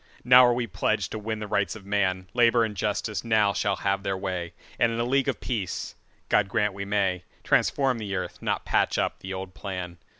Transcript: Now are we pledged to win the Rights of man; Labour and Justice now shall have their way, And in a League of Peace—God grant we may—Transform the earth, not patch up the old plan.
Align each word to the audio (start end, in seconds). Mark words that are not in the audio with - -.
Now 0.23 0.43
are 0.47 0.53
we 0.55 0.65
pledged 0.65 1.11
to 1.11 1.19
win 1.19 1.37
the 1.37 1.47
Rights 1.47 1.75
of 1.75 1.85
man; 1.85 2.27
Labour 2.33 2.63
and 2.65 2.75
Justice 2.75 3.23
now 3.23 3.53
shall 3.53 3.75
have 3.75 4.01
their 4.01 4.17
way, 4.17 4.53
And 4.79 4.91
in 4.91 4.99
a 4.99 5.03
League 5.03 5.27
of 5.27 5.39
Peace—God 5.39 6.47
grant 6.49 6.73
we 6.73 6.85
may—Transform 6.85 7.99
the 7.99 8.15
earth, 8.15 8.41
not 8.41 8.65
patch 8.65 8.97
up 8.97 9.19
the 9.19 9.31
old 9.31 9.53
plan. 9.53 9.99